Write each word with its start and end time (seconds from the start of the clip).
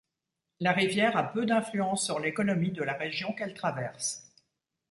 La 0.59 0.71
rivière 0.71 1.15
a 1.15 1.31
peu 1.31 1.45
d'influence 1.45 2.05
sur 2.05 2.19
l'économie 2.19 2.71
de 2.71 2.81
la 2.81 2.93
région 2.93 3.33
qu'elle 3.33 3.53
traverse. 3.53 4.33